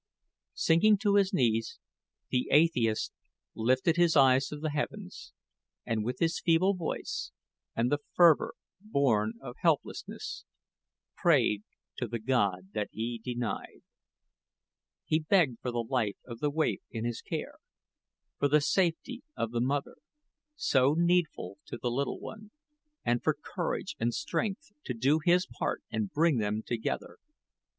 Sinking 0.55 0.97
to 0.97 1.13
his 1.13 1.31
knees 1.31 1.77
the 2.31 2.47
atheist 2.49 3.13
lifted 3.53 3.97
his 3.97 4.15
eyes 4.17 4.47
to 4.47 4.55
the 4.57 4.71
heavens, 4.71 5.31
and 5.85 6.03
with 6.03 6.17
his 6.17 6.39
feeble 6.39 6.73
voice 6.73 7.31
and 7.75 7.91
the 7.91 7.99
fervor 8.15 8.55
born 8.79 9.33
of 9.43 9.57
helplessness, 9.59 10.43
prayed 11.15 11.61
to 11.97 12.07
the 12.07 12.17
God 12.17 12.69
that 12.73 12.89
he 12.91 13.21
denied. 13.23 13.83
He 15.05 15.19
begged 15.19 15.59
for 15.61 15.69
the 15.69 15.85
life 15.87 16.17
of 16.25 16.39
the 16.39 16.49
waif 16.49 16.79
in 16.89 17.05
his 17.05 17.21
care 17.21 17.59
for 18.39 18.47
the 18.47 18.59
safety 18.59 19.21
of 19.37 19.51
the 19.51 19.61
mother, 19.61 19.97
so 20.55 20.95
needful 20.97 21.59
to 21.67 21.77
the 21.77 21.91
little 21.91 22.19
one 22.19 22.49
and 23.05 23.21
for 23.21 23.37
courage 23.39 23.95
and 23.99 24.15
strength 24.15 24.71
to 24.83 24.95
do 24.95 25.19
his 25.23 25.45
part 25.45 25.83
and 25.91 26.09
bring 26.11 26.39
them 26.39 26.63
together. 26.65 27.19